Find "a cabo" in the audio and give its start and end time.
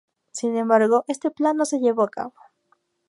2.01-2.33